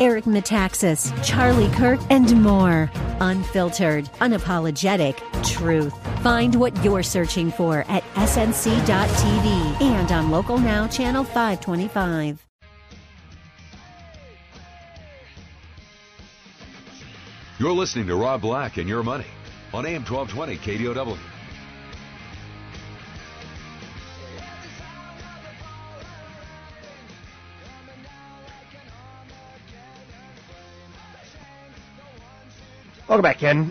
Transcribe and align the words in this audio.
Eric 0.00 0.24
Metaxas, 0.24 1.12
Charlie 1.24 1.70
Kirk, 1.70 2.00
and 2.10 2.42
more. 2.42 2.90
Unfiltered, 3.20 4.04
unapologetic 4.20 5.16
truth. 5.44 5.94
Find 6.22 6.54
what 6.54 6.84
you're 6.84 7.02
searching 7.02 7.50
for 7.50 7.84
at 7.88 8.02
snc.tv 8.14 9.80
and 9.82 10.12
on 10.12 10.30
Local 10.30 10.58
Now, 10.58 10.86
Channel 10.86 11.24
525. 11.24 12.44
You're 17.58 17.72
listening 17.72 18.06
to 18.08 18.16
Rob 18.16 18.40
Black 18.40 18.78
and 18.78 18.88
Your 18.88 19.02
Money 19.02 19.26
on 19.72 19.86
AM 19.86 20.04
1220 20.04 20.56
KDOW. 20.58 21.33
Welcome 33.06 33.22
back, 33.22 33.38
Ken. 33.38 33.70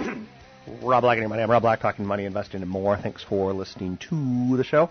Rob 0.82 1.02
Black 1.02 1.16
and 1.16 1.28
Money. 1.28 1.40
I'm 1.40 1.50
Rob 1.50 1.62
Black, 1.62 1.78
talking 1.78 2.04
money, 2.04 2.24
investing, 2.24 2.62
and 2.62 2.70
more. 2.70 2.96
Thanks 2.96 3.22
for 3.22 3.52
listening 3.52 3.96
to 4.08 4.56
the 4.56 4.64
show. 4.64 4.86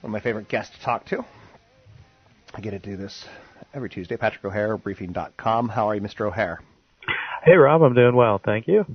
One 0.00 0.04
of 0.04 0.10
my 0.10 0.20
favorite 0.20 0.46
guests 0.46 0.76
to 0.78 0.84
talk 0.84 1.04
to. 1.06 1.24
I 2.54 2.60
get 2.60 2.70
to 2.70 2.78
do 2.78 2.96
this 2.96 3.24
every 3.74 3.90
Tuesday. 3.90 4.16
Patrick 4.16 4.44
O'Hare, 4.44 4.76
briefing.com. 4.76 5.70
How 5.70 5.88
are 5.88 5.96
you, 5.96 6.00
Mr. 6.00 6.20
O'Hare? 6.28 6.60
Hey, 7.44 7.56
Rob. 7.56 7.82
I'm 7.82 7.94
doing 7.94 8.14
well. 8.14 8.40
Thank 8.42 8.68
you. 8.68 8.86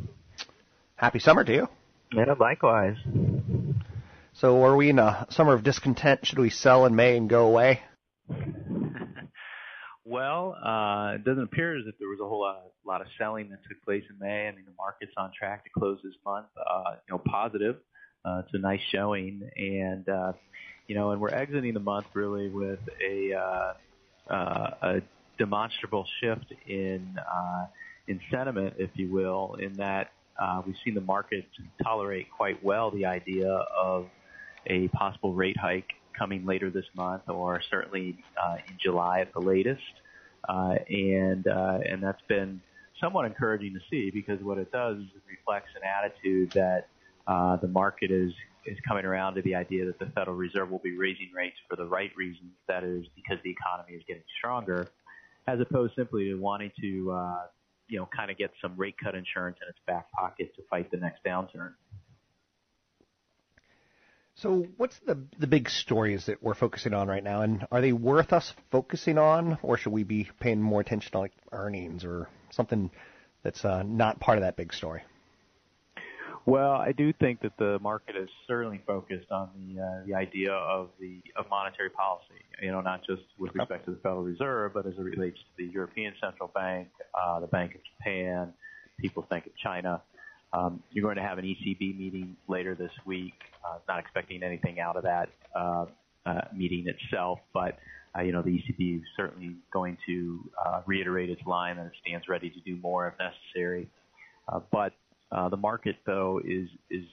Happy 0.95 1.19
summer 1.19 1.43
to 1.43 1.53
you. 1.53 1.67
Yeah, 2.13 2.35
likewise. 2.39 2.95
So, 4.31 4.63
are 4.63 4.77
we 4.77 4.91
in 4.91 4.99
a 4.99 5.27
summer 5.29 5.53
of 5.53 5.63
discontent? 5.63 6.25
Should 6.25 6.39
we 6.39 6.51
sell 6.51 6.85
in 6.85 6.95
May 6.95 7.17
and 7.17 7.29
go 7.29 7.47
away? 7.47 7.81
Well, 10.17 10.57
uh, 10.65 11.13
it 11.13 11.23
doesn't 11.25 11.43
appear 11.43 11.77
as 11.77 11.85
if 11.85 11.93
there 11.99 12.07
was 12.07 12.19
a 12.19 12.27
whole 12.27 12.41
lot, 12.41 12.71
lot 12.83 13.01
of 13.01 13.07
selling 13.19 13.49
that 13.49 13.59
took 13.69 13.79
place 13.85 14.03
in 14.09 14.17
May. 14.17 14.47
I 14.47 14.51
mean, 14.51 14.65
the 14.65 14.73
market's 14.75 15.11
on 15.15 15.31
track 15.31 15.63
to 15.65 15.69
close 15.69 15.99
this 16.03 16.15
month, 16.25 16.47
uh, 16.57 16.95
you 17.07 17.13
know, 17.13 17.21
positive. 17.23 17.75
Uh, 18.25 18.41
it's 18.43 18.51
a 18.55 18.57
nice 18.57 18.79
showing, 18.91 19.47
and 19.55 20.09
uh, 20.09 20.33
you 20.87 20.95
know, 20.95 21.11
and 21.11 21.21
we're 21.21 21.29
exiting 21.29 21.75
the 21.75 21.79
month 21.79 22.07
really 22.15 22.49
with 22.49 22.79
a 22.99 23.35
uh, 23.35 23.73
uh, 24.33 24.69
a 24.81 25.01
demonstrable 25.37 26.07
shift 26.19 26.51
in 26.65 27.15
uh, 27.19 27.67
in 28.07 28.19
sentiment, 28.31 28.73
if 28.79 28.89
you 28.95 29.11
will, 29.11 29.55
in 29.59 29.73
that 29.73 30.13
uh, 30.39 30.63
we've 30.65 30.77
seen 30.83 30.95
the 30.95 31.01
market 31.01 31.45
tolerate 31.83 32.25
quite 32.35 32.63
well 32.63 32.89
the 32.89 33.05
idea 33.05 33.51
of 33.51 34.07
a 34.65 34.87
possible 34.87 35.35
rate 35.35 35.57
hike 35.57 35.91
coming 36.17 36.43
later 36.43 36.71
this 36.71 36.85
month, 36.95 37.29
or 37.29 37.61
certainly 37.69 38.17
uh, 38.43 38.55
in 38.67 38.79
July 38.81 39.19
at 39.19 39.31
the 39.31 39.41
latest. 39.41 39.83
Uh, 40.47 40.75
and 40.89 41.47
uh, 41.47 41.79
and 41.89 42.01
that's 42.01 42.21
been 42.27 42.61
somewhat 43.01 43.25
encouraging 43.25 43.73
to 43.73 43.79
see 43.89 44.09
because 44.11 44.41
what 44.41 44.57
it 44.57 44.71
does 44.71 44.97
is 44.97 45.07
it 45.15 45.21
reflects 45.29 45.69
an 45.75 45.81
attitude 45.83 46.51
that 46.51 46.87
uh, 47.27 47.55
the 47.57 47.67
market 47.67 48.11
is 48.11 48.31
is 48.65 48.77
coming 48.87 49.05
around 49.05 49.35
to 49.35 49.41
the 49.41 49.55
idea 49.55 49.85
that 49.85 49.97
the 49.97 50.07
Federal 50.07 50.35
Reserve 50.35 50.69
will 50.69 50.79
be 50.79 50.97
raising 50.97 51.29
rates 51.33 51.55
for 51.69 51.75
the 51.75 51.85
right 51.85 52.11
reasons, 52.17 52.51
that 52.67 52.83
is 52.83 53.05
because 53.15 53.37
the 53.43 53.49
economy 53.49 53.93
is 53.93 54.03
getting 54.07 54.23
stronger, 54.37 54.87
as 55.47 55.59
opposed 55.59 55.93
simply 55.95 56.25
to 56.25 56.35
wanting 56.35 56.71
to 56.81 57.11
uh, 57.11 57.41
you 57.87 57.97
know 57.97 58.07
kind 58.15 58.29
of 58.29 58.37
get 58.37 58.51
some 58.61 58.75
rate 58.75 58.95
cut 59.01 59.15
insurance 59.15 59.57
in 59.61 59.69
its 59.69 59.79
back 59.85 60.11
pocket 60.11 60.53
to 60.55 60.61
fight 60.69 60.91
the 60.91 60.97
next 60.97 61.23
downturn. 61.25 61.73
So, 64.37 64.67
what's 64.77 64.99
the 64.99 65.17
the 65.39 65.47
big 65.47 65.67
stories 65.67 66.27
that 66.27 66.43
we're 66.43 66.53
focusing 66.53 66.93
on 66.93 67.07
right 67.07 67.23
now, 67.23 67.41
and 67.41 67.65
are 67.71 67.81
they 67.81 67.91
worth 67.91 68.33
us 68.33 68.53
focusing 68.71 69.17
on, 69.17 69.57
or 69.63 69.77
should 69.77 69.93
we 69.93 70.03
be 70.03 70.29
paying 70.39 70.61
more 70.61 70.79
attention 70.79 71.11
to 71.13 71.19
like 71.19 71.31
earnings 71.51 72.05
or 72.05 72.29
something 72.51 72.91
that's 73.41 73.65
uh, 73.65 73.81
not 73.81 74.19
part 74.19 74.37
of 74.37 74.43
that 74.43 74.55
big 74.55 74.73
story? 74.73 75.01
Well, 76.45 76.71
I 76.71 76.91
do 76.91 77.11
think 77.13 77.41
that 77.41 77.57
the 77.57 77.79
market 77.79 78.15
is 78.15 78.29
certainly 78.47 78.79
focused 78.85 79.31
on 79.31 79.49
the 79.55 79.81
uh, 79.81 80.05
the 80.05 80.13
idea 80.13 80.51
of 80.53 80.89
the 80.99 81.19
of 81.35 81.49
monetary 81.49 81.89
policy. 81.89 82.45
You 82.61 82.71
know, 82.71 82.81
not 82.81 83.01
just 83.07 83.23
with 83.39 83.55
respect 83.55 83.85
to 83.85 83.91
the 83.91 83.97
Federal 83.97 84.21
Reserve, 84.21 84.75
but 84.75 84.85
as 84.85 84.93
it 84.93 85.01
relates 85.01 85.39
to 85.39 85.65
the 85.65 85.73
European 85.73 86.13
Central 86.21 86.51
Bank, 86.53 86.89
uh, 87.15 87.39
the 87.39 87.47
Bank 87.47 87.73
of 87.73 87.81
Japan, 87.83 88.53
people 88.99 89.25
think 89.27 89.47
of 89.47 89.57
China. 89.57 90.03
Um, 90.53 90.81
you're 90.91 91.03
going 91.03 91.17
to 91.17 91.21
have 91.21 91.37
an 91.37 91.45
ECB 91.45 91.97
meeting 91.97 92.37
later 92.47 92.73
this 92.75 92.91
week. 93.05 93.33
Uh, 93.65 93.79
not 93.87 93.99
expecting 93.99 94.43
anything 94.43 94.79
out 94.79 94.95
of 94.95 95.03
that 95.03 95.29
uh, 95.55 95.85
uh, 96.25 96.41
meeting 96.55 96.85
itself, 96.87 97.39
but 97.53 97.77
uh, 98.17 98.21
you 98.21 98.31
know 98.31 98.41
the 98.41 98.51
ECB 98.51 98.97
is 98.97 99.03
certainly 99.15 99.55
going 99.73 99.97
to 100.07 100.49
uh, 100.65 100.81
reiterate 100.85 101.29
its 101.29 101.41
line 101.45 101.77
that 101.77 101.87
it 101.87 101.91
stands 102.01 102.27
ready 102.27 102.49
to 102.49 102.59
do 102.61 102.77
more 102.77 103.07
if 103.07 103.13
necessary. 103.19 103.89
Uh, 104.47 104.59
but 104.71 104.93
uh, 105.31 105.49
the 105.49 105.57
market, 105.57 105.97
though, 106.05 106.39
is 106.45 106.69
is 106.89 107.03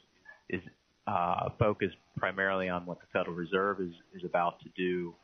is 0.48 0.60
uh, 1.06 1.48
focused 1.58 1.96
primarily 2.16 2.68
on 2.68 2.86
what 2.86 3.00
the 3.00 3.06
Federal 3.12 3.34
Reserve 3.34 3.80
is 3.80 3.92
is 4.14 4.22
about 4.24 4.60
to 4.60 4.68
do, 4.76 5.14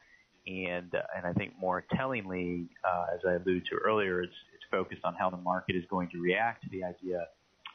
and 0.47 0.95
uh, 0.95 1.03
and 1.17 1.27
I 1.27 1.33
think 1.33 1.55
more 1.61 1.85
tellingly, 1.97 2.69
uh, 2.85 3.15
as 3.15 3.21
I 3.27 3.35
alluded 3.35 3.67
to 3.67 3.77
earlier, 3.77 4.23
it's 4.23 4.33
it's 4.55 4.65
focused 4.71 5.03
on 5.05 5.15
how 5.15 5.31
the 5.31 5.37
market 5.37 5.77
is 5.77 5.85
going 5.89 6.09
to 6.11 6.21
react 6.21 6.65
to 6.65 6.69
the 6.71 6.83
idea 6.85 7.27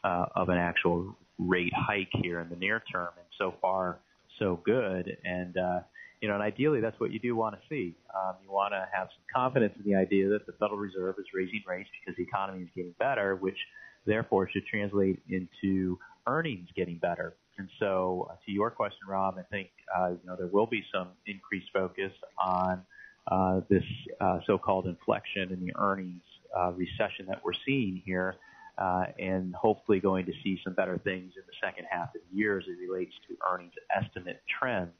uh, 0.06 0.26
of 0.36 0.50
an 0.50 0.58
actual 0.58 1.18
rate 1.38 1.74
hike 1.76 2.12
here 2.22 2.40
in 2.40 2.50
the 2.50 2.56
near 2.56 2.82
term. 2.92 3.10
And 3.18 3.26
so 3.38 3.56
far, 3.62 4.00
so 4.40 4.62
good. 4.64 5.18
And 5.26 5.58
uh, 5.58 5.80
you 6.22 6.28
know, 6.28 6.36
and 6.36 6.44
ideally, 6.44 6.80
that's 6.80 7.00
what 7.00 7.12
you 7.12 7.20
do 7.20 7.36
want 7.36 7.56
to 7.56 7.62
see. 7.70 7.96
Um, 8.16 8.36
you 8.44 8.52
want 8.52 8.74
to 8.74 8.88
have 8.94 9.08
some 9.08 9.24
confidence 9.34 9.74
in 9.84 9.92
the 9.92 9.98
idea 9.98 10.30
that 10.30 10.46
the 10.46 10.54
Federal 10.54 10.80
Reserve 10.80 11.16
is 11.20 11.26
raising 11.34 11.62
rates 11.68 11.90
because 12.00 12.16
the 12.18 12.24
economy 12.24 12.64
is 12.64 12.70
getting 12.76 12.96
better, 13.00 13.36
which 13.36 13.58
therefore 14.06 14.50
should 14.50 14.66
translate 14.66 15.20
into 15.30 16.00
earnings 16.28 16.68
getting 16.76 16.98
better. 16.98 17.36
And 17.58 17.70
so, 17.80 18.28
uh, 18.30 18.36
to 18.46 18.52
your 18.52 18.70
question, 18.70 19.00
Rob, 19.08 19.36
I 19.38 19.44
think 19.44 19.70
uh, 19.96 20.10
you 20.10 20.20
know 20.26 20.36
there 20.36 20.48
will 20.48 20.68
be 20.68 20.84
some 20.94 21.10
increased 21.26 21.68
focus 21.74 22.12
on 22.38 22.82
uh, 23.28 23.62
this 23.70 23.84
uh, 24.22 24.40
so-called 24.46 24.86
inflection 24.88 25.52
in 25.52 25.60
the 25.66 25.74
earnings 25.78 26.22
uh, 26.58 26.72
recession 26.72 27.26
that 27.28 27.42
we're 27.44 27.54
seeing 27.66 28.02
here, 28.06 28.36
uh, 28.78 29.06
and 29.20 29.56
hopefully 29.56 30.00
going 30.00 30.26
to 30.26 30.34
see 30.44 30.60
some 30.64 30.74
better 30.74 30.98
things 30.98 31.34
in 31.36 31.44
the 31.48 31.54
second 31.64 31.86
half 31.90 32.14
of 32.16 32.22
the 32.30 32.38
year 32.38 32.58
as 32.58 32.66
it 32.68 32.78
relates 32.90 33.14
to 33.28 33.36
earnings 33.50 33.74
estimate 33.96 34.42
trends. 34.60 34.94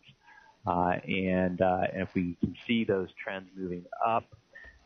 Uh, 0.66 0.96
and, 1.08 1.62
uh, 1.62 1.82
and 1.94 2.02
if 2.02 2.10
we 2.16 2.36
can 2.40 2.56
see 2.66 2.84
those 2.84 3.10
trends 3.22 3.48
moving 3.56 3.84
up 4.06 4.26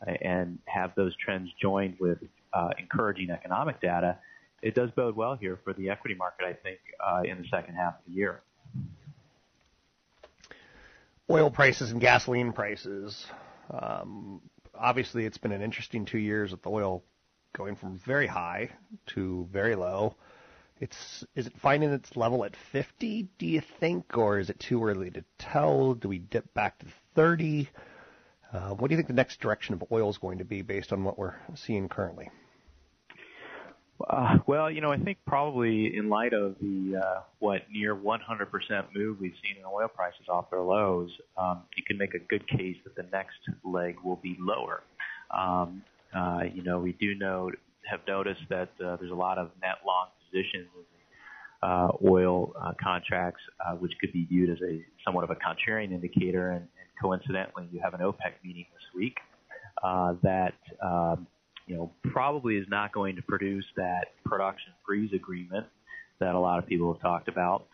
uh, 0.06 0.12
and 0.22 0.60
have 0.66 0.92
those 0.96 1.16
trends 1.16 1.50
joined 1.62 1.96
with 2.00 2.18
uh, 2.54 2.70
encouraging 2.78 3.30
economic 3.30 3.80
data, 3.80 4.18
it 4.62 4.76
does 4.76 4.92
bode 4.92 5.16
well 5.16 5.36
here 5.36 5.58
for 5.64 5.74
the 5.74 5.90
equity 5.90 6.16
market, 6.16 6.46
I 6.46 6.54
think, 6.54 6.80
uh, 7.00 7.22
in 7.24 7.42
the 7.42 7.48
second 7.48 7.76
half 7.76 7.94
of 7.94 8.06
the 8.08 8.14
year. 8.14 8.42
Oil 11.30 11.52
prices 11.52 11.92
and 11.92 12.02
gasoline 12.02 12.52
prices. 12.54 13.26
Um, 13.70 14.42
obviously, 14.74 15.26
it's 15.26 15.38
been 15.38 15.52
an 15.52 15.62
interesting 15.62 16.06
two 16.06 16.18
years 16.18 16.52
with 16.52 16.64
the 16.64 16.70
oil 16.70 17.04
going 17.54 17.76
from 17.76 18.00
very 18.00 18.28
high 18.28 18.70
to 19.08 19.48
very 19.52 19.76
low. 19.76 20.16
It's 20.80 21.26
is 21.36 21.48
it 21.48 21.54
finding 21.62 21.92
its 21.92 22.16
level 22.16 22.46
at 22.46 22.56
50? 22.72 23.28
Do 23.38 23.46
you 23.46 23.62
think, 23.80 24.18
or 24.18 24.40
is 24.40 24.50
it 24.50 24.60
too 24.60 24.84
early 24.84 25.12
to 25.12 25.24
tell? 25.38 25.94
Do 25.94 26.08
we 26.08 26.20
dip 26.20 26.54
back 26.54 26.80
to 26.80 26.86
30? 27.16 27.70
Uh, 28.52 28.70
what 28.70 28.88
do 28.88 28.94
you 28.94 28.98
think 28.98 29.08
the 29.08 29.14
next 29.14 29.40
direction 29.41 29.73
of 29.73 29.84
oil 29.91 30.09
is 30.09 30.18
going 30.18 30.38
to 30.38 30.46
be 30.46 30.62
based 30.62 30.94
on 30.94 31.03
what 31.03 31.18
we're 31.20 31.35
seeing 31.56 31.90
currently? 31.90 32.29
Uh, 34.08 34.38
well, 34.47 34.72
you 34.72 34.79
know, 34.79 34.91
I 34.91 34.97
think 34.97 35.18
probably 35.28 35.96
in 35.96 36.08
light 36.08 36.34
of 36.34 36.56
the 36.62 37.02
uh, 37.03 37.22
what 37.40 37.64
near 37.70 37.96
100% 37.96 38.20
move 38.96 39.20
we've 39.20 39.34
seen 39.44 39.58
in 39.58 39.66
oil 39.66 39.90
prices 39.90 40.28
off 40.29 40.50
their 40.50 40.62
lows, 40.62 41.12
um, 41.38 41.64
you 41.76 41.84
can 41.84 41.97
make 41.97 42.14
a 42.14 42.20
good 42.20 42.47
case 42.47 42.78
that 42.85 42.96
the 42.96 43.06
next 43.12 43.38
leg 43.66 43.97
will 44.03 44.16
be 44.16 44.38
lower. 44.40 44.84
Um, 45.32 45.84
uh, 46.16 46.41
you 46.53 46.64
know, 46.64 46.79
we 46.79 46.94
do 46.94 47.16
know 47.16 47.52
have 47.90 48.02
noticed 48.08 48.41
that 48.50 48.70
uh, 48.84 48.96
there's 48.97 49.11
a 49.11 49.16
lot 49.16 49.38
of 49.38 49.50
net 49.61 49.78
long 49.85 50.08
positions 50.26 50.67
in 50.76 50.84
the 51.61 51.67
uh, 51.67 51.90
oil 52.08 52.53
uh, 52.61 52.72
contracts, 52.82 53.41
uh, 53.66 53.73
which 53.76 53.91
could 54.00 54.14
be 54.14 54.26
viewed 54.26 54.50
as 54.50 54.58
a 54.61 54.84
somewhat 55.03 55.23
of 55.23 55.29
a 55.29 55.35
contrarian 55.35 55.91
indicator. 55.91 56.52
And, 56.52 56.61
and 56.61 56.90
coincidentally, 57.02 57.67
you 57.72 57.79
have 57.84 57.94
an 57.94 58.02
OPEC 58.02 58.34
meeting 58.44 58.66
this 58.73 58.84
week 58.96 59.17
uh, 59.84 60.14
that 60.23 60.56
um, 60.84 61.28
you 61.67 61.76
know 61.76 61.91
probably 62.11 62.58
is 62.58 62.66
not 62.70 62.94
going 62.94 63.16
to 63.16 63.22
produce 63.22 63.66
that 63.76 64.08
production 64.26 64.73
freeze 64.85 65.11
agreement 65.14 65.66
that 66.20 66.35
a 66.35 66.40
lot 66.40 66.59
of 66.59 66.67
people 66.67 66.94
have 66.94 67.02
talked 67.02 67.28
about. 67.28 67.66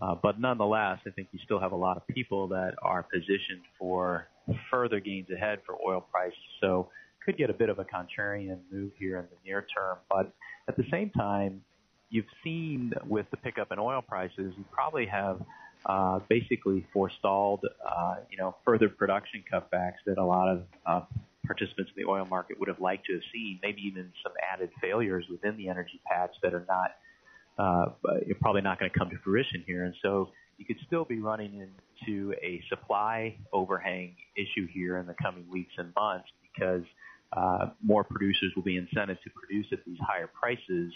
Uh, 0.00 0.14
but 0.22 0.40
nonetheless, 0.40 0.98
I 1.06 1.10
think 1.10 1.28
you 1.32 1.40
still 1.44 1.58
have 1.58 1.72
a 1.72 1.76
lot 1.76 1.96
of 1.96 2.06
people 2.06 2.46
that 2.48 2.74
are 2.82 3.02
positioned 3.02 3.62
for 3.78 4.28
further 4.70 5.00
gains 5.00 5.28
ahead 5.30 5.58
for 5.66 5.76
oil 5.84 6.00
prices. 6.00 6.38
So 6.60 6.88
could 7.28 7.36
get 7.36 7.50
a 7.50 7.52
bit 7.52 7.68
of 7.68 7.78
a 7.78 7.84
contrarian 7.84 8.58
move 8.72 8.90
here 8.98 9.18
in 9.18 9.24
the 9.24 9.36
near 9.44 9.66
term. 9.76 9.98
But 10.08 10.32
at 10.66 10.78
the 10.78 10.84
same 10.90 11.10
time, 11.10 11.60
you've 12.08 12.24
seen 12.42 12.94
with 13.06 13.26
the 13.30 13.36
pickup 13.36 13.70
in 13.70 13.78
oil 13.78 14.00
prices, 14.00 14.54
you 14.56 14.64
probably 14.72 15.04
have 15.04 15.38
uh, 15.84 16.20
basically 16.30 16.86
forestalled, 16.90 17.66
uh, 17.86 18.14
you 18.30 18.38
know, 18.38 18.56
further 18.64 18.88
production 18.88 19.44
cutbacks 19.52 20.00
that 20.06 20.16
a 20.16 20.24
lot 20.24 20.48
of 20.48 20.62
uh, 20.86 21.00
participants 21.46 21.92
in 21.94 22.02
the 22.02 22.10
oil 22.10 22.24
market 22.24 22.58
would 22.58 22.68
have 22.68 22.80
liked 22.80 23.04
to 23.04 23.12
have 23.12 23.22
seen. 23.30 23.60
Maybe 23.62 23.82
even 23.82 24.10
some 24.22 24.32
added 24.50 24.70
failures 24.80 25.26
within 25.30 25.58
the 25.58 25.68
energy 25.68 26.00
patch 26.06 26.34
that 26.42 26.54
are 26.54 26.64
not 26.66 26.92
uh, 27.58 27.92
probably 28.40 28.62
not 28.62 28.78
going 28.80 28.90
to 28.90 28.98
come 28.98 29.10
to 29.10 29.16
fruition 29.22 29.62
here. 29.66 29.84
And 29.84 29.94
so 30.00 30.30
you 30.56 30.64
could 30.64 30.78
still 30.86 31.04
be 31.04 31.20
running 31.20 31.68
into 32.00 32.32
a 32.42 32.62
supply 32.70 33.36
overhang 33.52 34.16
issue 34.34 34.66
here 34.72 34.96
in 34.96 35.06
the 35.06 35.14
coming 35.22 35.44
weeks 35.50 35.72
and 35.76 35.92
months 35.94 36.28
because 36.58 36.84
more 37.82 38.04
producers 38.04 38.52
will 38.56 38.62
be 38.62 38.80
incented 38.80 39.20
to 39.22 39.30
produce 39.30 39.66
at 39.72 39.84
these 39.84 39.98
higher 40.00 40.28
prices 40.28 40.92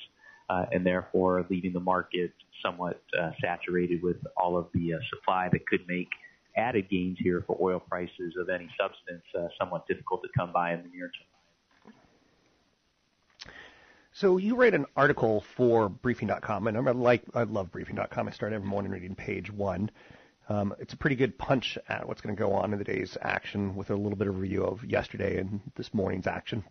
uh, 0.53 0.67
and 0.73 0.85
therefore 0.85 1.47
leaving 1.51 1.73
the 1.73 1.81
market 1.81 2.33
somewhat 2.65 3.03
uh, 3.21 3.31
saturated 3.43 4.03
with 4.03 4.17
all 4.37 4.57
of 4.57 4.67
the 4.75 4.95
uh, 4.95 4.99
supply 5.11 5.49
that 5.51 5.67
could 5.67 5.81
make 5.89 6.09
added 6.57 6.89
gains 6.91 7.17
here 7.21 7.43
for 7.47 7.57
oil 7.61 7.81
prices 7.81 8.35
of 8.39 8.49
any 8.49 8.69
substance 8.79 9.23
uh, 9.39 9.49
somewhat 9.59 9.87
difficult 9.87 10.21
to 10.23 10.29
come 10.37 10.53
by 10.53 10.75
in 10.75 10.83
the 10.83 10.89
near 10.89 11.11
term. 11.11 11.95
So 14.15 14.37
you 14.37 14.57
write 14.57 14.75
an 14.75 14.85
article 14.95 15.41
for 15.41 15.89
Briefing.com, 15.89 16.67
and 16.67 16.77
I 16.77 16.93
like 16.93 17.23
I 17.35 17.45
love 17.45 17.73
Briefing.com. 17.73 18.29
I 18.29 18.31
start 18.31 18.53
every 18.53 18.69
morning 18.69 18.93
reading 18.93 19.15
page 19.15 19.51
one. 19.51 19.91
Um, 20.49 20.75
it's 20.79 20.93
a 20.93 20.97
pretty 20.97 21.17
good 21.17 21.39
punch 21.39 21.79
at 21.89 22.07
what's 22.07 22.21
going 22.21 22.35
to 22.35 22.41
go 22.41 22.53
on 22.53 22.73
in 22.73 22.79
the 22.79 22.85
day's 22.85 23.17
action 23.23 23.77
with 23.77 23.91
a 23.91 23.95
little 23.95 24.17
bit 24.17 24.27
of 24.27 24.39
review 24.39 24.65
of 24.65 24.85
yesterday 24.85 25.39
and 25.39 25.61
this 25.77 25.95
morning's 25.95 26.27
action. 26.27 26.65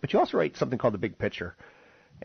But 0.00 0.12
you 0.12 0.18
also 0.18 0.36
write 0.36 0.56
something 0.56 0.78
called 0.78 0.94
the 0.94 0.98
big 0.98 1.18
picture, 1.18 1.56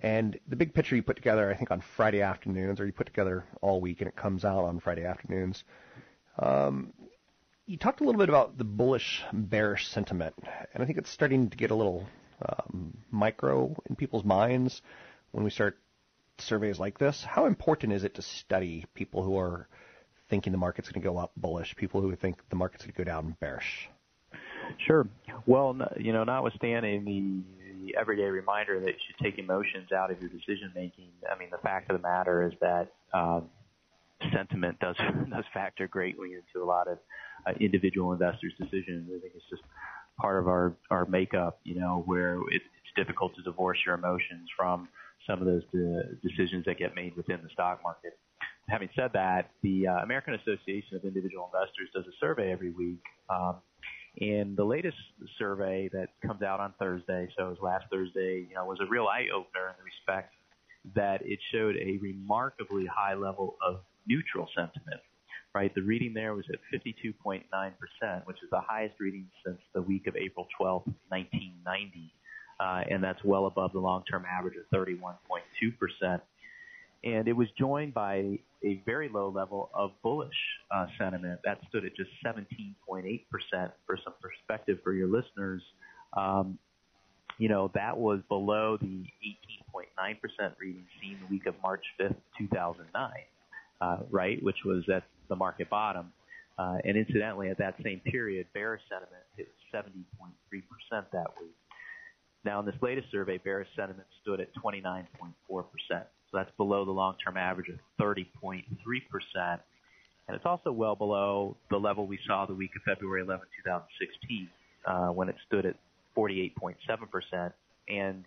and 0.02 0.38
the 0.48 0.56
big 0.56 0.74
picture 0.74 0.96
you 0.96 1.04
put 1.04 1.16
together, 1.16 1.50
I 1.50 1.56
think, 1.56 1.72
on 1.72 1.82
Friday 1.96 2.22
afternoons, 2.22 2.80
or 2.80 2.86
you 2.86 2.92
put 2.92 3.08
together 3.08 3.46
all 3.62 3.80
week, 3.80 4.02
and 4.02 4.08
it 4.08 4.16
comes 4.16 4.44
out 4.44 4.66
on 4.66 4.80
Friday 4.80 5.06
afternoons. 5.06 5.64
Um, 6.38 6.94
you 7.66 7.78
talked 7.78 8.02
a 8.02 8.04
little 8.04 8.20
bit 8.20 8.30
about 8.30 8.58
the 8.58 8.66
bullish 8.66 9.24
bearish 9.32 9.88
sentiment, 9.88 10.36
and 10.74 10.84
I 10.84 10.86
think 10.86 10.98
it's 10.98 11.10
starting 11.10 11.50
to 11.50 11.58
get 11.58 11.72
a 11.72 11.76
little 11.76 12.06
um, 12.42 12.98
micro 13.10 13.76
in 13.90 13.96
people's 13.96 14.26
minds 14.26 14.82
when 15.32 15.46
we 15.46 15.50
start 15.50 15.78
surveys 16.40 16.80
like 16.80 17.00
this. 17.00 17.24
How 17.24 17.46
important 17.46 17.94
is 17.94 18.04
it 18.04 18.16
to 18.16 18.22
study 18.22 18.86
people 18.94 19.24
who 19.24 19.38
are 19.38 19.70
thinking 20.34 20.52
the 20.52 20.58
market's 20.58 20.90
going 20.90 21.00
to 21.00 21.08
go 21.08 21.16
up 21.20 21.32
bullish, 21.38 21.76
people 21.76 22.02
who 22.02 22.16
think 22.16 22.38
the 22.50 22.56
market's 22.56 22.84
going 22.84 22.92
to 22.92 22.98
go 22.98 23.04
down 23.04 23.38
bearish? 23.40 23.88
Sure. 24.88 25.08
Well, 25.46 25.78
you 26.00 26.12
know, 26.12 26.24
notwithstanding 26.24 27.06
the 27.06 27.86
the 27.86 27.96
everyday 28.00 28.24
reminder 28.24 28.80
that 28.80 28.88
you 28.88 29.00
should 29.06 29.24
take 29.24 29.38
emotions 29.38 29.92
out 29.92 30.10
of 30.10 30.20
your 30.20 30.32
decision 30.32 30.72
making. 30.74 31.10
I 31.32 31.38
mean, 31.38 31.50
the 31.52 31.60
fact 31.60 31.92
of 31.92 32.02
the 32.02 32.02
matter 32.02 32.48
is 32.48 32.54
that 32.62 32.94
um, 33.14 33.50
sentiment 34.34 34.80
does 34.80 34.96
does 35.30 35.46
factor 35.54 35.88
greatly 35.88 36.30
into 36.34 36.66
a 36.66 36.68
lot 36.68 36.88
of 36.88 36.98
uh, 37.46 37.52
individual 37.60 38.12
investors' 38.12 38.54
decisions. 38.58 39.12
I 39.16 39.20
think 39.20 39.34
it's 39.36 39.46
just 39.52 39.62
part 40.20 40.40
of 40.42 40.48
our 40.48 40.74
our 40.90 41.06
makeup, 41.06 41.60
you 41.64 41.80
know, 41.80 42.02
where 42.08 42.38
it, 42.50 42.64
it's 42.80 42.94
difficult 42.96 43.36
to 43.36 43.44
divorce 43.44 43.78
your 43.86 43.94
emotions 43.94 44.50
from 44.58 44.90
some 45.28 45.42
of 45.42 45.46
those 45.46 45.62
de- 45.72 46.28
decisions 46.28 46.66
that 46.66 46.80
get 46.80 46.96
made 46.96 47.16
within 47.16 47.40
the 47.44 47.50
stock 47.50 47.82
market. 47.84 48.18
Having 48.70 48.90
said 48.96 49.12
that, 49.14 49.52
the 49.62 49.88
uh, 49.88 50.04
American 50.04 50.36
Association 50.36 50.96
of 50.96 51.04
Individual 51.04 51.50
Investors 51.54 51.90
does 51.94 52.06
a 52.06 52.16
survey 52.20 52.52
every 52.52 52.72
week. 52.72 53.04
Um, 53.30 53.58
and 54.22 54.56
the 54.56 54.64
latest 54.64 54.98
survey 55.38 55.90
that 55.92 56.10
comes 56.26 56.44
out 56.44 56.60
on 56.60 56.74
Thursday, 56.80 57.28
so 57.38 57.48
it 57.48 57.50
was 57.50 57.58
last 57.62 57.86
Thursday, 57.92 58.46
you 58.48 58.56
know, 58.56 58.66
was 58.66 58.80
a 58.80 58.86
real 58.86 59.08
eye 59.08 59.28
opener 59.34 59.70
in 59.70 59.76
the 59.78 59.84
respect 59.84 60.34
that 60.96 61.22
it 61.24 61.40
showed 61.52 61.76
a 61.78 61.98
remarkably 61.98 62.86
high 62.86 63.16
level 63.16 63.56
of 63.66 63.82
neutral 64.08 64.48
sentiment. 64.56 65.02
Right, 65.56 65.74
the 65.76 65.84
reading 65.84 66.16
there 66.16 66.34
was 66.34 66.46
at 66.52 66.60
52.9%, 66.74 67.46
which 68.26 68.38
is 68.38 68.50
the 68.50 68.60
highest 68.60 68.96
reading 69.00 69.28
since 69.46 69.60
the 69.76 69.84
week 69.84 70.08
of 70.08 70.16
April 70.16 70.48
12, 70.58 70.82
1990, 71.10 72.12
uh, 72.60 72.84
and 72.90 73.04
that's 73.04 73.24
well 73.24 73.46
above 73.46 73.72
the 73.72 73.80
long-term 73.80 74.26
average 74.28 74.56
of 74.58 74.66
31.2% 74.76 76.22
and 77.04 77.28
it 77.28 77.34
was 77.34 77.48
joined 77.58 77.94
by 77.94 78.40
a 78.64 78.82
very 78.86 79.10
low 79.10 79.30
level 79.30 79.70
of 79.74 79.92
bullish 80.02 80.32
uh, 80.74 80.86
sentiment. 80.98 81.40
That 81.44 81.60
stood 81.70 81.86
at 81.86 81.96
just 81.96 82.10
17.8%. 82.26 83.26
For 83.86 84.00
some 84.04 84.14
perspective 84.22 84.80
for 84.84 84.94
your 84.94 85.08
listeners, 85.08 85.62
um, 86.16 86.58
you 87.38 87.50
know, 87.50 87.72
that 87.74 87.98
was 87.98 88.22
below 88.30 88.78
the 88.80 89.04
18.9% 89.68 90.52
reading 90.60 90.86
seen 91.02 91.18
the 91.20 91.34
week 91.34 91.46
of 91.46 91.56
March 91.62 91.84
5th, 92.00 92.16
2009, 92.38 93.12
uh, 93.82 93.98
right, 94.10 94.42
which 94.42 94.64
was 94.66 94.84
at 94.94 95.04
the 95.30 95.36
market 95.36 95.70
bottom. 95.70 96.12
Uh, 96.58 96.78
and 96.86 96.96
incidentally, 96.96 97.50
at 97.50 97.58
that 97.58 97.76
same 97.84 98.00
period, 98.02 98.46
bearish 98.54 98.82
sentiment 98.88 99.24
hit 99.36 99.50
70.3% 99.74 100.32
that 101.12 101.28
week. 101.42 101.56
Now, 102.46 102.60
in 102.60 102.66
this 102.66 102.76
latest 102.82 103.10
survey, 103.12 103.40
bearish 103.40 103.70
sentiment 103.76 104.08
stood 104.22 104.40
at 104.40 104.50
29.4%. 104.56 105.06
So 106.34 106.40
that's 106.40 106.52
below 106.58 106.84
the 106.84 106.92
long-term 106.92 107.38
average 107.38 107.70
of 107.70 107.76
30.3%. 108.02 108.66
And 110.28 110.36
it's 110.36 110.46
also 110.46 110.72
well 110.72 110.96
below 110.96 111.56
the 111.70 111.78
level 111.78 112.08
we 112.08 112.18
saw 112.26 112.46
the 112.48 112.56
week 112.56 112.72
of 112.76 112.82
February 112.82 113.22
11, 113.22 113.46
2016, 113.64 114.50
uh, 114.88 115.08
when 115.10 115.30
it 115.30 115.36
stood 115.46 115.66
at 115.68 115.76
48.7%, 116.18 117.54
and 117.88 118.26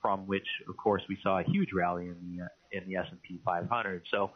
from 0.00 0.26
which, 0.26 0.46
of 0.68 0.76
course, 0.76 1.02
we 1.08 1.18
saw 1.22 1.40
a 1.40 1.42
huge 1.42 1.70
rally 1.74 2.06
in 2.06 2.16
the 2.22 2.76
in 2.76 2.88
the 2.88 2.96
S&P 2.96 3.40
500. 3.44 4.02
So 4.10 4.30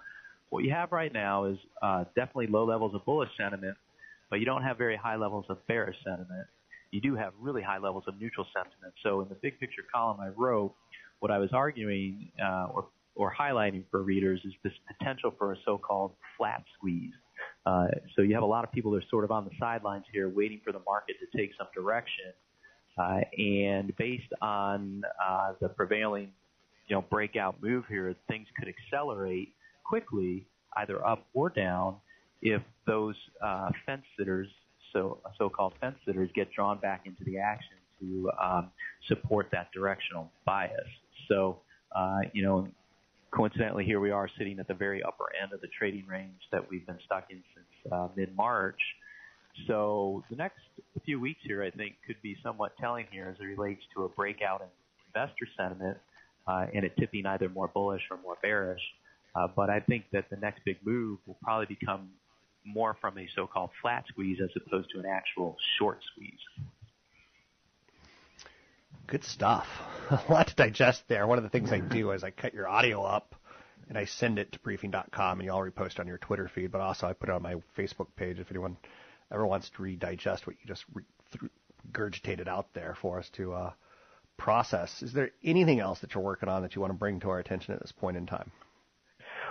what 0.50 0.64
you 0.64 0.70
have 0.72 0.92
right 0.92 1.12
now 1.12 1.44
is 1.44 1.58
uh, 1.82 2.04
definitely 2.16 2.48
low 2.48 2.64
levels 2.64 2.94
of 2.94 3.04
bullish 3.04 3.30
sentiment, 3.38 3.76
but 4.30 4.40
you 4.40 4.46
don't 4.46 4.62
have 4.62 4.76
very 4.78 4.96
high 4.96 5.16
levels 5.16 5.46
of 5.48 5.64
bearish 5.66 5.96
sentiment. 6.04 6.46
You 6.90 7.00
do 7.00 7.14
have 7.14 7.32
really 7.40 7.62
high 7.62 7.78
levels 7.78 8.04
of 8.08 8.20
neutral 8.20 8.46
sentiment. 8.52 8.94
So 9.02 9.20
in 9.20 9.28
the 9.28 9.36
big 9.36 9.60
picture 9.60 9.82
column 9.92 10.18
I 10.20 10.28
wrote, 10.36 10.74
what 11.20 11.30
I 11.30 11.38
was 11.38 11.50
arguing 11.52 12.30
uh, 12.42 12.66
or 12.74 12.88
or 13.16 13.34
highlighting 13.38 13.84
for 13.90 14.02
readers 14.02 14.40
is 14.44 14.52
this 14.64 14.72
potential 14.96 15.34
for 15.36 15.52
a 15.52 15.56
so-called 15.64 16.12
flat 16.38 16.62
squeeze. 16.76 17.12
Uh, 17.66 17.86
so 18.14 18.22
you 18.22 18.32
have 18.34 18.42
a 18.42 18.46
lot 18.46 18.64
of 18.64 18.72
people 18.72 18.92
that 18.92 18.98
are 18.98 19.08
sort 19.10 19.24
of 19.24 19.30
on 19.30 19.44
the 19.44 19.50
sidelines 19.58 20.04
here, 20.12 20.28
waiting 20.28 20.60
for 20.64 20.72
the 20.72 20.80
market 20.86 21.16
to 21.20 21.38
take 21.38 21.50
some 21.58 21.66
direction. 21.74 22.32
Uh, 22.98 23.20
and 23.36 23.94
based 23.96 24.32
on 24.40 25.02
uh, 25.22 25.52
the 25.60 25.68
prevailing, 25.68 26.30
you 26.86 26.96
know, 26.96 27.04
breakout 27.10 27.62
move 27.62 27.84
here, 27.88 28.14
things 28.28 28.46
could 28.58 28.68
accelerate 28.68 29.54
quickly, 29.84 30.46
either 30.76 31.04
up 31.06 31.26
or 31.34 31.50
down, 31.50 31.96
if 32.42 32.62
those 32.86 33.16
uh, 33.44 33.68
fence 33.84 34.04
sitters, 34.18 34.48
so 34.92 35.18
so-called 35.36 35.74
fence 35.80 35.96
sitters, 36.06 36.30
get 36.34 36.50
drawn 36.52 36.78
back 36.78 37.02
into 37.04 37.22
the 37.24 37.38
action 37.38 37.76
to 38.00 38.30
um, 38.42 38.70
support 39.08 39.48
that 39.52 39.68
directional 39.72 40.30
bias. 40.46 40.88
So, 41.30 41.60
uh, 41.94 42.20
you 42.32 42.42
know, 42.42 42.68
coincidentally, 43.30 43.84
here 43.84 44.00
we 44.00 44.10
are 44.10 44.28
sitting 44.36 44.58
at 44.58 44.68
the 44.68 44.74
very 44.74 45.02
upper 45.02 45.26
end 45.40 45.52
of 45.52 45.60
the 45.60 45.68
trading 45.68 46.06
range 46.06 46.40
that 46.52 46.68
we've 46.68 46.86
been 46.86 46.98
stuck 47.06 47.30
in 47.30 47.42
since 47.54 47.92
uh, 47.92 48.08
mid-March. 48.16 48.80
So 49.66 50.24
the 50.30 50.36
next 50.36 50.58
few 51.04 51.20
weeks 51.20 51.40
here, 51.44 51.62
I 51.62 51.70
think, 51.70 51.96
could 52.06 52.20
be 52.22 52.36
somewhat 52.42 52.72
telling 52.78 53.06
here 53.10 53.28
as 53.34 53.40
it 53.40 53.44
relates 53.44 53.82
to 53.94 54.04
a 54.04 54.08
breakout 54.08 54.60
in 54.60 54.66
investor 55.14 55.46
sentiment 55.56 55.98
uh, 56.46 56.66
and 56.74 56.84
it 56.84 56.96
tipping 56.98 57.26
either 57.26 57.48
more 57.48 57.68
bullish 57.68 58.02
or 58.10 58.18
more 58.22 58.36
bearish. 58.42 58.82
Uh, 59.34 59.46
but 59.54 59.70
I 59.70 59.80
think 59.80 60.04
that 60.12 60.28
the 60.30 60.36
next 60.36 60.64
big 60.64 60.78
move 60.84 61.18
will 61.26 61.36
probably 61.42 61.66
become 61.66 62.10
more 62.64 62.96
from 63.00 63.18
a 63.18 63.28
so-called 63.34 63.70
flat 63.80 64.04
squeeze 64.08 64.38
as 64.42 64.50
opposed 64.56 64.90
to 64.90 64.98
an 64.98 65.06
actual 65.06 65.56
short 65.78 65.98
squeeze. 66.12 66.40
Good 69.06 69.24
stuff. 69.24 69.66
A 70.28 70.32
lot 70.32 70.48
to 70.48 70.54
digest 70.56 71.04
there. 71.06 71.26
One 71.26 71.38
of 71.38 71.44
the 71.44 71.50
things 71.50 71.70
I 71.70 71.78
do 71.78 72.10
is 72.10 72.24
I 72.24 72.30
cut 72.30 72.52
your 72.52 72.68
audio 72.68 73.02
up 73.02 73.36
and 73.88 73.96
I 73.96 74.06
send 74.06 74.40
it 74.40 74.50
to 74.52 74.58
briefing.com 74.58 75.38
and 75.38 75.46
you 75.46 75.52
all 75.52 75.60
repost 75.60 76.00
on 76.00 76.08
your 76.08 76.18
Twitter 76.18 76.50
feed, 76.52 76.72
but 76.72 76.80
also 76.80 77.06
I 77.06 77.12
put 77.12 77.28
it 77.28 77.32
on 77.32 77.42
my 77.42 77.54
Facebook 77.78 78.08
page 78.16 78.40
if 78.40 78.50
anyone 78.50 78.76
ever 79.32 79.46
wants 79.46 79.70
to 79.70 79.82
redigest 79.82 80.48
what 80.48 80.56
you 80.60 80.66
just 80.66 80.84
regurgitated 81.92 82.48
out 82.48 82.74
there 82.74 82.96
for 83.00 83.20
us 83.20 83.28
to 83.34 83.52
uh, 83.52 83.72
process. 84.36 85.00
Is 85.00 85.12
there 85.12 85.30
anything 85.44 85.78
else 85.78 86.00
that 86.00 86.14
you're 86.14 86.24
working 86.24 86.48
on 86.48 86.62
that 86.62 86.74
you 86.74 86.80
want 86.80 86.92
to 86.92 86.98
bring 86.98 87.20
to 87.20 87.30
our 87.30 87.38
attention 87.38 87.74
at 87.74 87.80
this 87.80 87.92
point 87.92 88.16
in 88.16 88.26
time? 88.26 88.50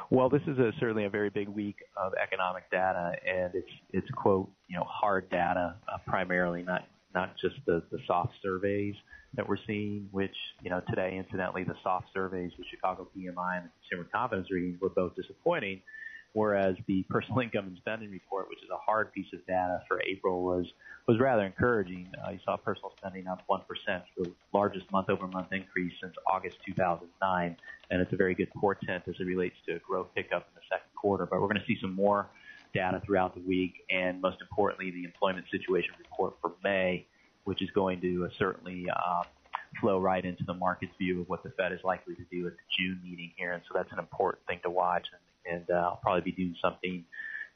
Well, 0.09 0.27
this 0.27 0.41
is 0.45 0.59
a, 0.59 0.73
certainly 0.77 1.05
a 1.05 1.09
very 1.09 1.29
big 1.29 1.47
week 1.47 1.77
of 1.95 2.13
economic 2.21 2.69
data, 2.69 3.13
and 3.25 3.53
it's 3.53 3.71
it's 3.91 4.09
quote 4.11 4.49
you 4.67 4.75
know 4.75 4.83
hard 4.83 5.29
data 5.29 5.75
uh, 5.87 5.97
primarily, 6.05 6.63
not 6.63 6.85
not 7.13 7.35
just 7.41 7.55
the 7.65 7.83
the 7.91 7.99
soft 8.07 8.33
surveys 8.41 8.95
that 9.35 9.47
we're 9.47 9.57
seeing, 9.67 10.07
which, 10.11 10.35
you 10.63 10.69
know, 10.71 10.81
today, 10.89 11.15
incidentally, 11.17 11.63
the 11.63 11.75
soft 11.83 12.07
surveys, 12.13 12.51
the 12.57 12.63
Chicago 12.71 13.07
PMI 13.15 13.57
and 13.57 13.65
the 13.65 13.71
consumer 13.81 14.09
confidence 14.11 14.49
readings 14.51 14.81
were 14.81 14.89
both 14.89 15.15
disappointing. 15.15 15.81
whereas 16.33 16.75
the 16.87 17.03
personal 17.09 17.39
income 17.39 17.65
and 17.67 17.77
spending 17.77 18.11
report, 18.11 18.47
which 18.49 18.59
is 18.59 18.69
a 18.71 18.77
hard 18.77 19.11
piece 19.13 19.25
of 19.33 19.45
data 19.47 19.81
for 19.87 20.01
April, 20.03 20.43
was 20.43 20.65
was 21.07 21.19
rather 21.19 21.43
encouraging. 21.43 22.07
Uh, 22.25 22.31
you 22.31 22.39
saw 22.45 22.55
personal 22.55 22.91
spending 22.97 23.27
up 23.27 23.43
1%, 23.49 23.61
the 24.17 24.31
largest 24.53 24.91
month-over-month 24.91 25.47
increase 25.51 25.93
since 26.01 26.13
August 26.31 26.57
2009, 26.67 27.57
and 27.89 28.01
it's 28.01 28.13
a 28.13 28.15
very 28.15 28.35
good 28.35 28.49
portent 28.53 29.03
as 29.07 29.15
it 29.19 29.23
relates 29.23 29.55
to 29.67 29.75
a 29.75 29.79
growth 29.79 30.07
pickup 30.15 30.47
in 30.49 30.53
the 30.55 30.61
second 30.69 30.93
quarter. 30.95 31.25
But 31.25 31.41
we're 31.41 31.47
going 31.47 31.61
to 31.61 31.65
see 31.65 31.79
some 31.81 31.95
more 31.95 32.29
data 32.73 33.01
throughout 33.05 33.35
the 33.35 33.41
week, 33.41 33.85
and 33.89 34.21
most 34.21 34.37
importantly, 34.41 34.91
the 34.91 35.03
employment 35.03 35.45
situation 35.51 35.91
report 35.97 36.35
for 36.41 36.53
May, 36.63 37.05
which 37.43 37.61
is 37.61 37.69
going 37.71 38.01
to 38.01 38.25
uh, 38.25 38.29
certainly 38.37 38.87
uh, 38.89 39.23
flow 39.79 39.99
right 39.99 40.23
into 40.23 40.43
the 40.43 40.53
market's 40.53 40.93
view 40.97 41.21
of 41.21 41.29
what 41.29 41.43
the 41.43 41.49
Fed 41.51 41.71
is 41.71 41.79
likely 41.83 42.15
to 42.15 42.23
do 42.31 42.47
at 42.47 42.53
the 42.53 42.63
June 42.77 42.99
meeting 43.03 43.31
here. 43.37 43.53
And 43.53 43.63
so 43.67 43.77
that's 43.77 43.91
an 43.91 43.99
important 43.99 44.45
thing 44.47 44.59
to 44.63 44.69
watch. 44.69 45.07
And, 45.45 45.55
and 45.55 45.69
uh, 45.69 45.89
I'll 45.89 45.99
probably 46.01 46.21
be 46.21 46.31
doing 46.31 46.55
something 46.61 47.03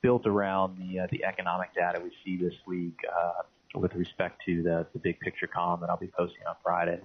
built 0.02 0.26
around 0.28 0.78
the 0.78 1.00
uh, 1.00 1.08
the 1.12 1.24
economic 1.24 1.74
data 1.74 2.00
we 2.04 2.12
see 2.26 2.38
this 2.38 2.54
week 2.68 2.98
uh, 3.10 3.44
with 3.76 3.96
respect 3.96 4.42
to 4.46 4.62
the, 4.62 4.86
the 4.94 5.00
big 5.00 5.20
picture 5.20 5.48
column 5.48 5.80
that 5.82 5.90
I'll 5.90 5.98
be 5.98 6.12
posting 6.18 6.46
on 6.48 6.56
Friday. 6.64 7.00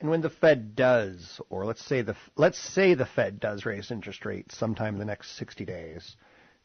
And 0.00 0.08
when 0.08 0.22
the 0.22 0.30
Fed 0.30 0.74
does, 0.74 1.40
or 1.50 1.66
let's 1.66 1.84
say 1.84 2.00
the 2.00 2.16
let's 2.36 2.58
say 2.58 2.94
the 2.94 3.04
Fed 3.04 3.38
does 3.38 3.66
raise 3.66 3.90
interest 3.90 4.24
rates 4.24 4.56
sometime 4.56 4.94
in 4.94 4.98
the 4.98 5.04
next 5.04 5.36
60 5.36 5.64
days, 5.66 6.16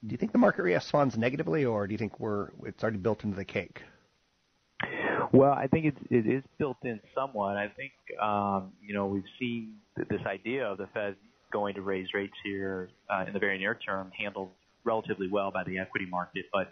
do 0.06 0.14
you 0.14 0.18
think 0.18 0.32
the 0.32 0.38
market 0.38 0.64
responds 0.64 1.18
negatively, 1.18 1.66
or 1.66 1.86
do 1.86 1.94
you 1.94 1.98
think 1.98 2.20
we're 2.20 2.50
it's 2.64 2.82
already 2.82 2.98
built 2.98 3.24
into 3.26 3.36
the 3.36 3.46
cake? 3.46 3.82
Well, 5.34 5.52
I 5.52 5.68
think 5.68 5.86
it's, 5.86 6.00
it 6.10 6.28
is 6.28 6.44
built 6.58 6.78
in 6.84 7.02
somewhat. 7.14 7.58
I 7.58 7.68
think 7.68 7.92
um, 8.22 8.72
you 8.82 8.94
know 8.94 9.08
we've 9.08 9.24
seen 9.38 9.76
this 9.98 10.22
idea 10.26 10.66
of 10.66 10.78
the 10.78 10.88
Fed 10.94 11.16
going 11.52 11.76
to 11.76 11.82
raise 11.82 12.08
rates 12.14 12.36
here 12.44 12.90
uh, 13.10 13.26
in 13.28 13.34
the 13.34 13.40
very 13.40 13.58
near 13.58 13.76
term 13.76 14.12
handled 14.18 14.50
relatively 14.86 15.28
well 15.28 15.52
by 15.52 15.64
the 15.64 15.78
equity 15.80 16.06
market. 16.06 16.46
But 16.54 16.72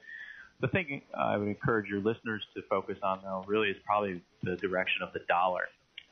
the 0.61 0.67
thing 0.69 1.01
I 1.17 1.35
would 1.35 1.47
encourage 1.47 1.89
your 1.89 1.99
listeners 1.99 2.41
to 2.55 2.61
focus 2.69 2.97
on 3.03 3.19
though 3.23 3.43
really 3.47 3.69
is 3.69 3.77
probably 3.85 4.21
the 4.43 4.55
direction 4.55 5.01
of 5.01 5.11
the 5.11 5.19
dollar, 5.27 5.63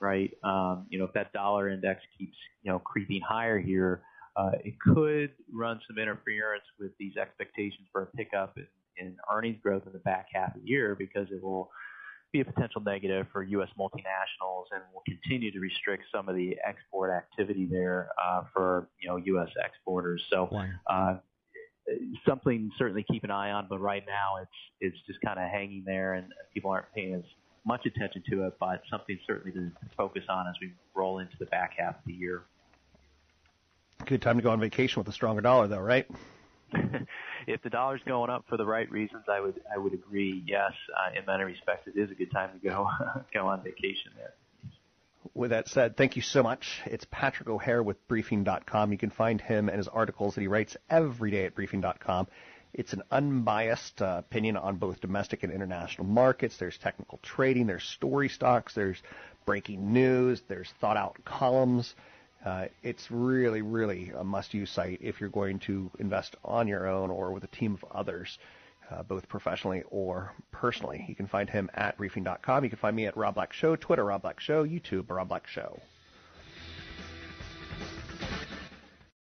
right? 0.01 0.31
Um, 0.43 0.88
you 0.89 1.00
know, 1.00 1.05
if 1.05 1.13
that 1.13 1.31
dollar 1.31 1.70
index 1.70 2.01
keeps 2.17 2.36
you 2.63 2.72
know 2.72 2.79
creeping 2.79 3.22
higher 3.22 3.60
here, 3.60 4.01
uh, 4.36 4.51
it 4.63 4.74
could 4.79 5.31
run 5.53 5.79
some 5.88 5.98
interference 5.98 6.63
with 6.79 6.91
these 7.00 7.15
expectations 7.15 7.88
for 7.91 8.03
a 8.03 8.05
pickup 8.08 8.58
in, 8.58 8.67
in 8.98 9.15
earnings 9.31 9.60
growth 9.62 9.84
in 9.86 9.93
the 9.93 10.00
back 10.00 10.27
half 10.34 10.55
of 10.55 10.62
the 10.62 10.67
year 10.67 10.96
because 10.96 11.27
it 11.31 11.41
will 11.41 11.70
be 12.31 12.39
a 12.39 12.46
potential 12.46 12.81
negative 12.81 13.27
for 13.31 13.43
U.S. 13.43 13.67
multinationals 13.77 14.65
and 14.72 14.81
will 14.93 15.03
continue 15.05 15.51
to 15.51 15.60
restrict 15.60 16.03
some 16.13 16.29
of 16.29 16.36
the 16.36 16.55
export 16.65 17.12
activity 17.12 17.67
there 17.70 18.10
uh, 18.24 18.43
for 18.53 18.89
you 19.01 19.10
know 19.10 19.17
U.S. 19.17 19.50
exporters. 19.63 20.24
So 20.31 20.50
uh, 20.89 21.15
something 22.27 22.72
certainly 22.77 23.03
keep 23.03 23.24
an 23.24 23.31
eye 23.31 23.51
on, 23.51 23.67
but 23.70 23.79
right 23.79 24.03
now 24.08 24.38
it's 24.41 24.51
it's 24.79 24.98
just 25.05 25.20
kind 25.22 25.39
of 25.39 25.50
hanging 25.50 25.84
there, 25.86 26.13
and 26.13 26.27
people 26.53 26.72
aren't 26.72 26.91
paying 26.96 27.15
as 27.15 27.24
much 27.65 27.86
attention 27.86 28.24
to 28.30 28.48
it. 28.48 28.58
But 28.60 28.84
something 28.89 29.20
certainly 29.25 29.51
to 29.51 29.72
focus 29.96 30.24
on 30.30 30.48
as 30.48 30.56
we 30.62 30.74
roll 30.94 31.20
into 31.20 31.38
the 31.39 31.46
back 31.46 31.74
half 31.77 31.96
of 31.96 32.06
the 32.06 32.13
year. 32.13 32.44
Good 34.06 34.22
time 34.22 34.38
to 34.38 34.44
go 34.44 34.51
on 34.51 34.60
vacation 34.60 35.00
with 35.00 35.08
a 35.08 35.12
stronger 35.12 35.41
dollar, 35.41 35.68
though, 35.68 35.80
right? 35.80 36.08
if 37.48 37.62
the 37.62 37.70
dollar's 37.70 38.01
going 38.06 38.30
up 38.30 38.46
for 38.50 38.58
the 38.58 38.65
right 38.65 38.89
reasons, 38.89 39.24
I 39.30 39.39
would 39.39 39.62
I 39.74 39.77
would 39.77 39.94
agree. 39.94 40.44
Yes, 40.48 40.72
uh, 40.98 41.18
in 41.18 41.25
many 41.25 41.44
respects, 41.44 41.88
it 41.88 42.00
is 42.00 42.10
a 42.12 42.15
good 42.15 42.32
time 42.32 42.50
to 42.53 42.68
go 42.68 42.88
go 43.34 43.48
on 43.48 43.63
vacation 43.63 44.12
there. 44.18 44.34
With 45.34 45.51
that 45.51 45.68
said, 45.68 45.98
thank 45.98 46.15
you 46.15 46.22
so 46.22 46.41
much. 46.41 46.82
It's 46.86 47.06
Patrick 47.10 47.48
O'Hare 47.48 47.84
with 47.84 48.06
Briefing.com. 48.08 48.91
You 48.91 48.98
can 48.98 49.12
find 49.12 49.39
him 49.39 49.70
and 49.70 49.77
his 49.77 49.88
articles 49.88 50.36
that 50.36 50.41
he 50.41 50.48
writes 50.48 50.75
every 50.89 51.30
day 51.32 51.46
at 51.46 51.56
Briefing.com. 51.56 52.27
It's 52.74 52.94
an 52.94 53.04
unbiased 53.12 54.01
uh, 54.01 54.18
opinion 54.20 54.56
on 54.56 54.78
both 54.78 55.01
domestic 55.01 55.44
and 55.44 55.51
international 55.51 56.08
markets. 56.08 56.58
There's 56.58 56.78
technical 56.78 57.20
trading, 57.22 57.68
there's 57.68 57.84
story 57.84 58.30
stocks, 58.30 58.74
there's 58.74 59.01
breaking 59.46 59.92
news, 59.92 60.42
there's 60.48 60.72
thought 60.80 60.98
out 60.98 61.18
columns. 61.25 61.96
Uh, 62.46 62.66
it's 62.82 63.12
really, 63.12 63.62
really 63.62 64.12
a 64.18 64.24
must-use 64.24 64.72
site 64.72 65.00
if 65.01 65.20
you're 65.20 65.30
going 65.30 65.60
to 65.60 65.92
invest 66.00 66.36
on 66.44 66.68
your 66.68 66.88
own 66.88 67.12
or 67.12 67.32
with 67.32 67.44
a 67.44 67.48
team 67.48 67.74
of 67.74 67.86
others, 67.92 68.40
uh, 68.90 69.04
both 69.04 69.28
professionally 69.28 69.84
or 69.90 70.34
personally. 70.51 71.06
You 71.08 71.16
can 71.16 71.28
find 71.28 71.50
him 71.50 71.70
at 71.74 71.98
briefing.com. 71.98 72.63
You 72.63 72.70
can 72.70 72.80
find 72.80 72.96
me 72.96 73.06
at 73.06 73.18
Rob 73.18 73.36
Black 73.36 73.54
Show, 73.54 73.75
Twitter 73.75 74.06
Rob 74.06 74.24
Black 74.24 74.40
Show, 74.40 74.66
YouTube 74.66 75.10
Rob 75.10 75.28
Black 75.28 75.46
Show. 75.46 75.80